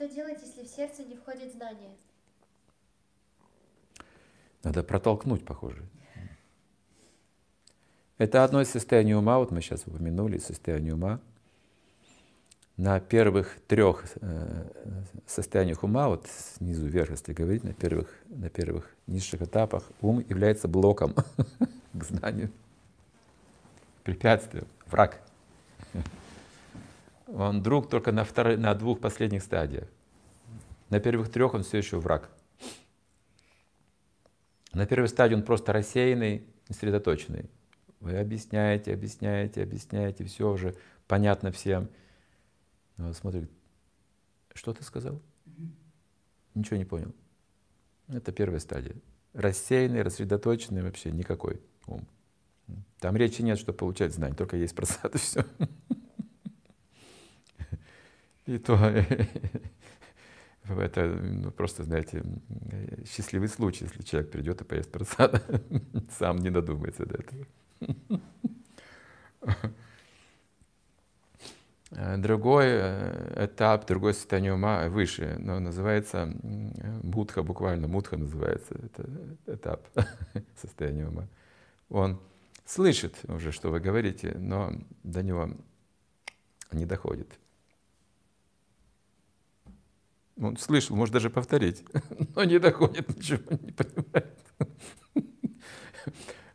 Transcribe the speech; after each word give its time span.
Что 0.00 0.08
делать, 0.08 0.38
если 0.40 0.64
в 0.64 0.66
сердце 0.66 1.02
не 1.02 1.14
входит 1.14 1.52
знание? 1.52 1.90
Надо 4.62 4.82
протолкнуть, 4.82 5.44
похоже. 5.44 5.82
Это 8.16 8.42
одно 8.42 8.62
из 8.62 8.70
состояний 8.70 9.14
ума, 9.14 9.38
вот 9.38 9.50
мы 9.50 9.60
сейчас 9.60 9.86
упомянули 9.86 10.38
состояние 10.38 10.94
ума. 10.94 11.20
На 12.78 12.98
первых 12.98 13.58
трех 13.68 14.04
э, 14.22 14.64
состояниях 15.26 15.82
ума, 15.82 16.08
вот 16.08 16.26
снизу 16.56 16.86
вверх, 16.86 17.10
если 17.10 17.34
говорить, 17.34 17.62
на 17.62 17.74
первых, 17.74 18.08
на 18.28 18.48
первых 18.48 18.96
низших 19.06 19.42
этапах, 19.42 19.84
ум 20.00 20.20
является 20.20 20.66
блоком 20.66 21.14
к 21.92 22.04
знанию, 22.04 22.50
препятствием, 24.02 24.66
враг. 24.86 25.20
Он 27.32 27.62
друг 27.62 27.88
только 27.88 28.10
на, 28.12 28.24
второй, 28.24 28.56
на 28.56 28.74
двух 28.74 29.00
последних 29.00 29.42
стадиях. 29.42 29.88
На 30.88 30.98
первых 30.98 31.30
трех 31.30 31.54
он 31.54 31.62
все 31.62 31.78
еще 31.78 31.98
враг. 31.98 32.30
На 34.72 34.86
первой 34.86 35.08
стадии 35.08 35.34
он 35.34 35.42
просто 35.42 35.72
рассеянный, 35.72 36.44
сосредоточенный. 36.68 37.48
Вы 38.00 38.18
объясняете, 38.18 38.92
объясняете, 38.92 39.62
объясняете, 39.62 40.24
все 40.24 40.50
уже 40.50 40.74
понятно 41.06 41.52
всем. 41.52 41.88
Но 42.96 43.08
он 43.08 43.14
смотрит, 43.14 43.50
что 44.54 44.72
ты 44.72 44.82
сказал? 44.82 45.20
Ничего 46.54 46.76
не 46.76 46.84
понял. 46.84 47.14
Это 48.08 48.32
первая 48.32 48.58
стадия. 48.58 48.96
Рассеянный, 49.34 50.02
рассредоточенный 50.02 50.82
вообще 50.82 51.12
никакой 51.12 51.60
ум. 51.86 52.08
Там 52.98 53.16
речи 53.16 53.42
нет, 53.42 53.58
что 53.58 53.72
получать 53.72 54.12
знания, 54.12 54.34
только 54.34 54.56
есть 54.56 54.74
просад 54.74 55.14
и 55.14 55.18
все. 55.18 55.44
И 58.50 58.58
то 58.58 58.74
это 60.68 61.06
ну, 61.06 61.52
просто, 61.52 61.84
знаете, 61.84 62.24
счастливый 63.06 63.46
случай, 63.48 63.84
если 63.84 64.02
человек 64.02 64.32
придет 64.32 64.60
и 64.60 64.64
поест 64.64 64.90
просада, 64.90 65.40
сам 66.18 66.38
не 66.38 66.50
додумается 66.50 67.06
до 67.06 67.18
этого. 67.18 67.46
Другой 72.18 72.66
э, 72.66 73.44
этап, 73.46 73.86
другое 73.86 74.14
состояние 74.14 74.54
ума 74.54 74.88
выше, 74.88 75.36
но 75.38 75.60
называется 75.60 76.32
мудха, 77.02 77.42
буквально 77.44 77.86
мудха 77.86 78.16
называется, 78.16 78.74
это 78.82 79.08
этап 79.46 79.88
состояния 80.60 81.06
ума. 81.06 81.28
Он 81.88 82.20
слышит 82.64 83.14
уже, 83.28 83.52
что 83.52 83.70
вы 83.70 83.78
говорите, 83.78 84.36
но 84.38 84.72
до 85.04 85.22
него 85.22 85.50
не 86.72 86.86
доходит. 86.86 87.28
Он 90.40 90.56
слышал, 90.56 90.96
может 90.96 91.12
даже 91.12 91.28
повторить, 91.28 91.84
но 92.34 92.44
не 92.44 92.58
доходит, 92.58 93.16
ничего 93.16 93.42
не 93.60 93.72
понимает. 93.72 94.38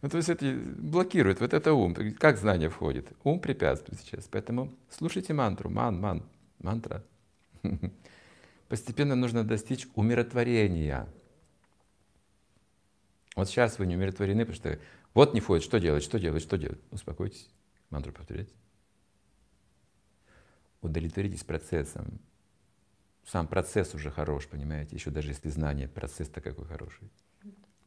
Ну, 0.02 0.09
то 0.09 0.17
есть 0.17 0.30
это 0.30 0.45
блокирует, 0.78 1.39
вот 1.39 1.52
это 1.52 1.73
ум. 1.73 1.95
Как 2.19 2.38
знание 2.38 2.69
входит? 2.69 3.11
Ум 3.23 3.39
препятствует 3.39 4.00
сейчас. 4.00 4.28
Поэтому 4.30 4.72
слушайте 4.91 5.33
мантру, 5.33 5.72
ман, 5.72 6.00
ман, 6.00 6.23
мантра. 6.59 7.03
Постепенно 8.67 9.16
нужно 9.16 9.44
достичь 9.44 9.88
умиротворения. 9.95 11.08
Вот 13.36 13.50
сейчас 13.50 13.80
вы 13.80 13.88
не 13.88 13.95
умиротворены, 13.95 14.45
потому 14.45 14.56
что 14.56 14.80
вот 15.16 15.33
не 15.33 15.39
входит, 15.39 15.63
что 15.63 15.80
делать, 15.80 16.03
что 16.03 16.19
делать, 16.19 16.44
что 16.44 16.59
делать. 16.59 16.80
Успокойтесь, 16.91 17.50
мантру 17.89 18.11
повторяйте. 18.11 18.53
Удовлетворитесь 20.81 21.44
процессом. 21.44 22.19
Сам 23.26 23.48
процесс 23.48 23.94
уже 23.95 24.12
хорош, 24.12 24.48
понимаете, 24.48 24.95
еще 24.95 25.09
даже 25.09 25.30
если 25.30 25.50
знание, 25.50 25.88
процесс-то 25.88 26.42
какой 26.42 26.66
хороший. 26.66 27.09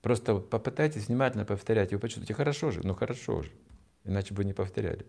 Просто 0.02 0.36
попытайтесь 0.36 1.06
внимательно 1.06 1.44
повторять, 1.44 1.92
и 1.92 1.94
вы 1.94 2.00
почувствуете, 2.00 2.34
хорошо 2.34 2.70
же, 2.70 2.80
ну 2.84 2.94
хорошо 2.94 3.42
же, 3.42 3.50
иначе 4.04 4.34
бы 4.34 4.44
не 4.44 4.52
повторяли. 4.52 5.06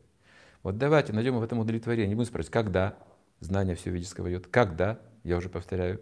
Вот 0.62 0.78
давайте 0.78 1.14
найдем 1.14 1.38
в 1.38 1.44
этом 1.44 1.60
удовлетворение. 1.60 2.08
Не 2.08 2.16
будем 2.16 2.28
спрашивать, 2.28 2.54
когда 2.54 2.98
знание 3.40 3.76
все 3.76 3.92
ведическое 3.92 4.24
войдет, 4.24 4.48
когда, 4.48 5.00
я 5.24 5.38
уже 5.38 5.50
повторяю, 5.50 6.02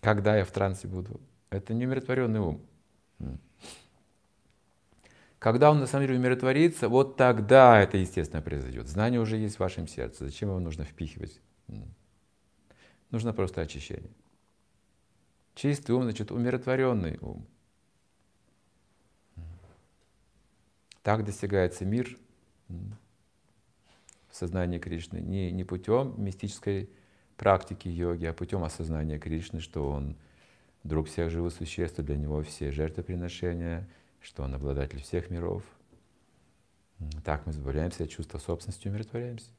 когда 0.00 0.36
я 0.36 0.44
в 0.44 0.50
трансе 0.50 0.88
буду. 0.88 1.20
Это 1.50 1.74
не 1.74 1.86
умиротворенный 1.86 2.40
ум. 2.40 2.66
Когда 5.38 5.70
он 5.70 5.78
на 5.78 5.86
самом 5.86 6.06
деле 6.06 6.18
умиротворится, 6.18 6.88
вот 6.88 7.16
тогда 7.16 7.80
это 7.80 7.96
естественно 7.96 8.42
произойдет. 8.42 8.88
Знание 8.88 9.20
уже 9.20 9.36
есть 9.36 9.56
в 9.56 9.60
вашем 9.60 9.86
сердце. 9.86 10.24
Зачем 10.24 10.48
его 10.48 10.58
нужно 10.58 10.84
впихивать? 10.84 11.40
Нужно 13.10 13.32
просто 13.32 13.62
очищение. 13.62 14.10
Чистый 15.54 15.92
ум, 15.92 16.04
значит, 16.04 16.30
умиротворенный 16.30 17.18
ум. 17.20 17.46
Так 21.02 21.24
достигается 21.24 21.84
мир 21.84 22.18
в 22.68 24.36
сознании 24.36 24.78
Кришны 24.78 25.18
не, 25.18 25.50
не 25.50 25.64
путем 25.64 26.14
мистической 26.22 26.90
практики 27.36 27.88
йоги, 27.88 28.26
а 28.26 28.34
путем 28.34 28.62
осознания 28.62 29.18
Кришны, 29.18 29.60
что 29.60 29.88
он 29.88 30.16
друг 30.84 31.08
всех 31.08 31.30
живых 31.30 31.54
существ, 31.54 31.98
для 32.00 32.16
него 32.16 32.42
все 32.42 32.70
жертвоприношения, 32.70 33.88
что 34.20 34.42
он 34.42 34.54
обладатель 34.54 35.00
всех 35.00 35.30
миров. 35.30 35.62
Так 37.24 37.46
мы 37.46 37.52
избавляемся 37.52 38.04
от 38.04 38.10
чувства 38.10 38.38
собственности 38.38 38.88
умиротворяемся. 38.88 39.50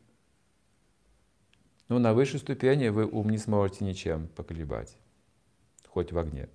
Но 1.90 2.00
на 2.00 2.14
высшей 2.14 2.40
ступени 2.40 2.88
вы 2.88 3.06
ум 3.06 3.30
не 3.30 3.38
сможете 3.38 3.84
ничем 3.84 4.28
поколебать, 4.30 4.96
хоть 5.88 6.12
в 6.12 6.18
огне. 6.18 6.48